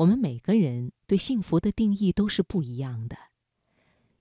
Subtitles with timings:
[0.00, 3.16] 我们每个人对幸福的定义都是不一样的。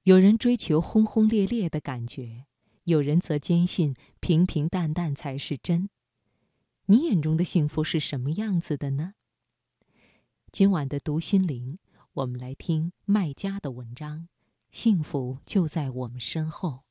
[0.03, 2.47] 有人追求轰轰烈烈的感觉，
[2.83, 5.89] 有人则坚信平平淡淡才是真。
[6.87, 9.13] 你眼中的幸福是什么样子的呢？
[10.51, 11.79] 今晚的读心灵，
[12.11, 14.27] 我们来听麦家的文章：
[14.71, 16.81] 幸福就在我们身后。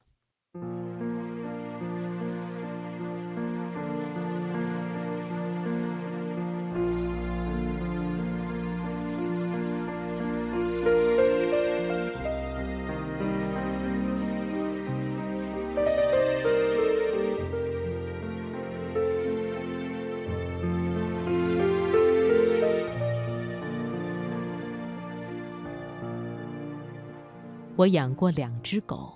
[27.79, 29.15] 我养过两只狗，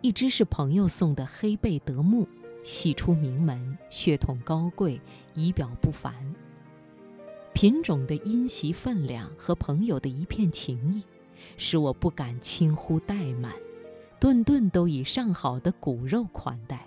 [0.00, 2.26] 一只是朋友送的黑贝德牧，
[2.64, 5.00] 系出名门，血统高贵，
[5.34, 6.12] 仪表不凡。
[7.54, 11.04] 品种的因袭分量和朋友的一片情谊，
[11.56, 13.52] 使我不敢轻忽怠慢，
[14.18, 16.84] 顿顿都以上好的骨肉款待，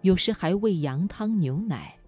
[0.00, 1.98] 有时还喂羊汤牛奶。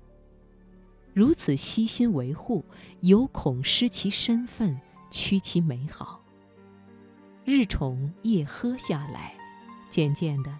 [1.12, 2.65] 如此悉心维护，
[3.00, 6.17] 有恐失其身份，屈其美好。
[7.50, 9.32] 日宠夜喝下来，
[9.88, 10.54] 渐渐的，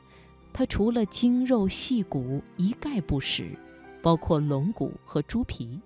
[0.55, 3.55] 他除了精肉细骨一概不食，
[4.01, 5.79] 包括龙骨和猪皮。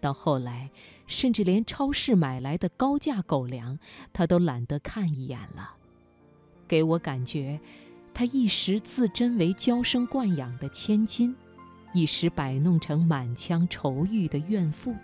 [0.00, 0.70] 到后来，
[1.08, 3.76] 甚至连超市买来的高价狗粮，
[4.12, 5.74] 他都懒得看一眼了。
[6.68, 7.58] 给我感觉，
[8.14, 11.34] 他一时自珍为娇生惯养的千金，
[11.92, 14.94] 一时摆弄成满腔愁郁的怨妇，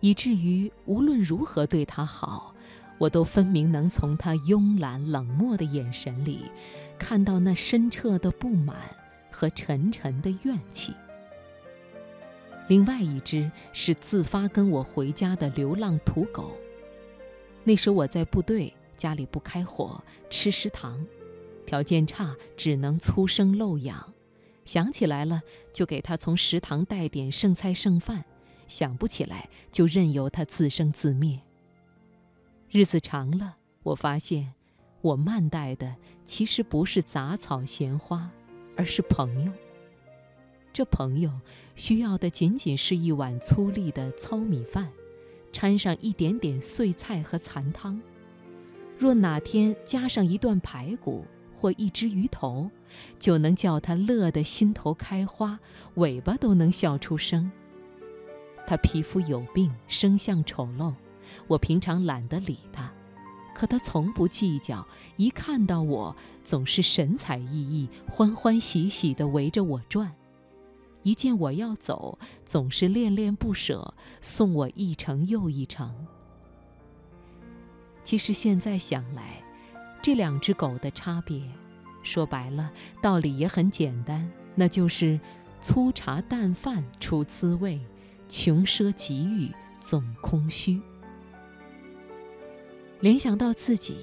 [0.00, 2.54] 以至于无论如何对他好。
[2.98, 6.50] 我都分明能从他慵懒冷漠的眼神里，
[6.98, 8.76] 看到那深彻的不满
[9.30, 10.92] 和沉沉的怨气。
[12.66, 16.52] 另外一只是自发跟我回家的流浪土狗。
[17.64, 21.06] 那时我在部队，家里不开火，吃食堂，
[21.64, 24.12] 条件差，只能粗生漏养。
[24.64, 25.40] 想起来了，
[25.72, 28.22] 就给他从食堂带点剩菜剩饭；
[28.66, 31.40] 想不起来，就任由他自生自灭。
[32.70, 34.52] 日子长了，我发现，
[35.00, 35.96] 我慢待的
[36.26, 38.30] 其实不是杂草闲花，
[38.76, 39.52] 而是朋友。
[40.70, 41.32] 这朋友
[41.76, 44.90] 需要的仅仅是一碗粗粝的糙米饭，
[45.50, 47.98] 掺上一点点碎菜和残汤。
[48.98, 51.24] 若哪天加上一段排骨
[51.56, 52.70] 或一只鱼头，
[53.18, 55.58] 就能叫他乐得心头开花，
[55.94, 57.50] 尾巴都能笑出声。
[58.66, 60.92] 他皮肤有病，生相丑陋。
[61.46, 62.92] 我平常懒得理他，
[63.54, 64.86] 可他从不计较。
[65.16, 70.08] 一看到我，总是神采奕奕、欢欢喜喜地围着我转；
[71.02, 76.06] 一见我要走，总是恋恋不舍，送我一程又一程。
[78.02, 79.42] 其实现在想来，
[80.00, 81.42] 这两只狗的差别，
[82.02, 82.70] 说白了，
[83.02, 85.20] 道理也很简单，那就是
[85.60, 87.78] 粗茶淡饭出滋味，
[88.28, 90.80] 穷奢极欲总空虚。
[93.00, 93.98] 联想到自己，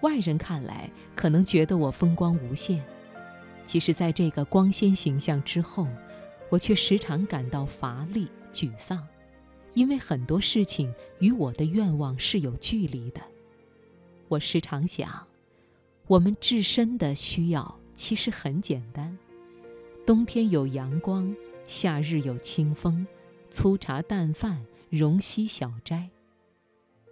[0.00, 2.82] 外人看来可能觉得我风光无限，
[3.66, 5.86] 其实，在这个光鲜形象之后，
[6.48, 9.06] 我却时常感到乏力、沮丧，
[9.74, 13.20] 因为很多事情与我的愿望是有距离的。
[14.28, 15.26] 我时常想，
[16.06, 19.16] 我们自身的需要其实很简单：
[20.06, 21.34] 冬天有阳光，
[21.66, 23.06] 夏日有清风，
[23.50, 26.08] 粗茶淡饭，容膝小斋。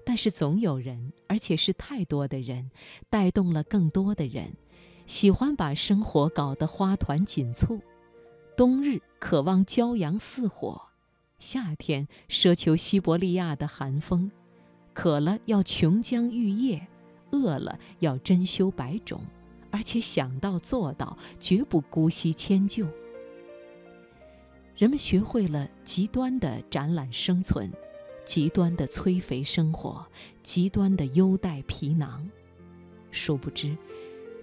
[0.04, 2.70] 但是总有人，而且是太多的人，
[3.08, 4.54] 带动了更多的人，
[5.06, 7.80] 喜欢把生活搞得花团锦簇。
[8.56, 10.80] 冬日渴望骄阳似火，
[11.38, 14.30] 夏天奢求西伯利亚的寒风，
[14.92, 16.86] 渴了要琼浆玉液，
[17.32, 19.20] 饿了要珍馐百种，
[19.70, 22.86] 而且想到做到，绝不姑息迁就。
[24.76, 27.72] 人们学会了极端的展览生存。
[28.24, 30.06] 极端的催肥生活，
[30.42, 32.28] 极端的优待皮囊，
[33.10, 33.76] 殊不知，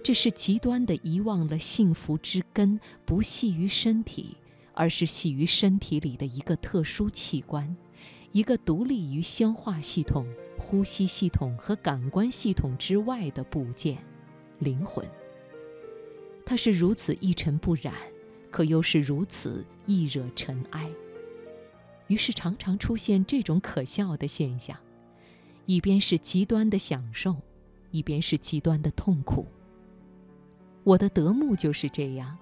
[0.02, 4.36] 这是极端的遗忘了幸福之根不系于身体，
[4.72, 7.76] 而是系于身体里的一个特殊器官，
[8.30, 10.26] 一个独立于消化系统、
[10.56, 13.98] 呼吸系统和感官系统之外的部件——
[14.60, 15.04] 灵魂。
[16.46, 17.94] 它是如此一尘不染，
[18.50, 20.88] 可又是如此易惹尘埃。
[22.08, 24.76] 于是常常出现这种可笑的现象：
[25.66, 27.36] 一边是极端的享受，
[27.90, 29.46] 一边是极端的痛苦。
[30.84, 32.36] 我的德牧就是这样，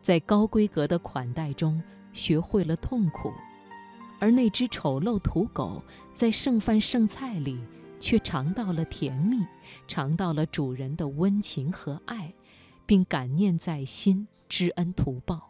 [0.00, 3.32] 在高规格的款待中学会了痛苦，
[4.20, 5.82] 而那只丑陋土狗
[6.14, 7.58] 在剩饭剩菜里，
[7.98, 9.44] 却尝到了甜蜜，
[9.88, 12.32] 尝到了主人的温情和爱，
[12.86, 15.49] 并感念在心，知恩图报。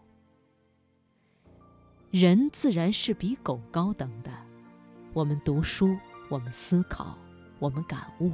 [2.11, 4.31] 人自然是比狗高等的，
[5.13, 5.97] 我们读书，
[6.29, 7.17] 我们思考，
[7.59, 8.33] 我们感悟，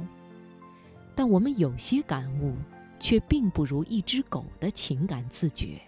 [1.13, 2.55] 但我们有些感悟，
[2.99, 5.79] 却并不如一只狗的情感自觉。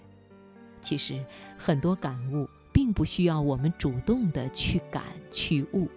[0.82, 1.24] 其实，
[1.58, 2.48] 很多感悟。
[2.72, 5.90] 并不需要我们主动的去感去悟，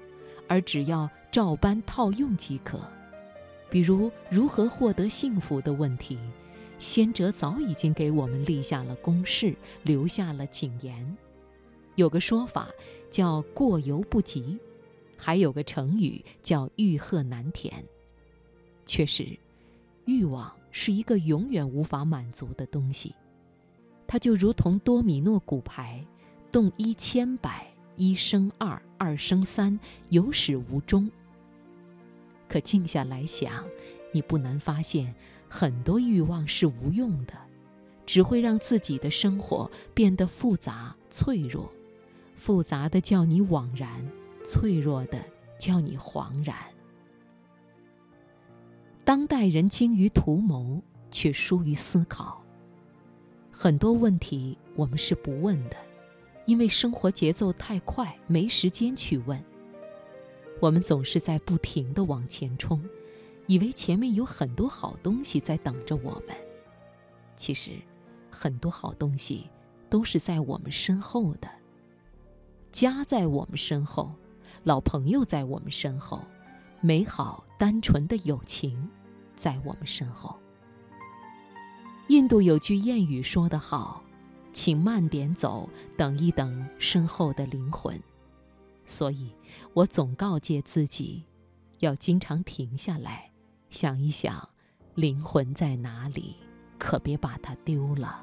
[0.49, 2.81] 而只要照搬套用即可。
[3.71, 6.19] 比如如何获得幸福的问题，
[6.79, 11.17] 先哲早已经给我们立下了公式，留下了警言。
[11.97, 12.69] 有个说法
[13.11, 14.59] 叫“过犹不及”，
[15.17, 17.85] 还有个成语叫“欲壑难填”。
[18.87, 19.39] 确实，
[20.07, 23.15] 欲望是一个永远无法满足的东西，
[24.07, 26.05] 它就如同多米诺骨牌。
[26.51, 27.67] 动一千百，
[27.97, 29.81] 一生二，二生三，
[30.11, 31.11] 有始无终。
[32.47, 33.65] 可静下来想，
[34.13, 35.15] 你不难发现，
[35.49, 37.33] 很多欲望是无用的，
[38.05, 41.73] 只会让自己的生活变得复杂脆弱。
[42.43, 44.05] 复杂的叫你惘然，
[44.45, 45.25] 脆弱的
[45.61, 46.57] 叫你惶然。
[49.05, 52.43] 当代人精于图谋，却疏于思考。
[53.53, 55.77] 很多问题我们是不问的。
[56.45, 59.41] 因为生活节奏太快，没时间去问。
[60.61, 62.83] 我们总是在不停地往前冲，
[63.47, 66.37] 以为前面有很多好东西在等着我们。
[67.37, 67.71] 其实，
[68.29, 69.49] 很多好东西
[69.89, 71.49] 都是在我们身后的。
[72.73, 74.11] 家在我们身后，
[74.65, 76.25] 老朋友在我们身后，
[76.81, 78.89] 美好单纯的友情
[79.37, 80.37] 在我们身后。
[82.09, 84.03] 印度有句谚语说得好。
[84.55, 85.67] 请慢点走，
[85.97, 87.99] 等一等身后的灵魂。
[88.85, 89.33] 所以，
[89.73, 91.25] 我总告诫自己，
[91.79, 93.31] 要经常停下来，
[93.71, 94.47] 想一想，
[94.95, 96.37] 灵魂在哪里，
[96.79, 98.23] 可别把它丢了。